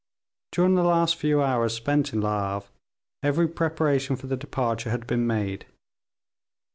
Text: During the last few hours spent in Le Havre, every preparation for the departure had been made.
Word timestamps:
During 0.51 0.73
the 0.73 0.83
last 0.83 1.15
few 1.17 1.43
hours 1.43 1.75
spent 1.75 2.11
in 2.11 2.21
Le 2.21 2.27
Havre, 2.31 2.65
every 3.21 3.47
preparation 3.47 4.15
for 4.15 4.25
the 4.25 4.35
departure 4.35 4.89
had 4.89 5.05
been 5.05 5.27
made. 5.27 5.67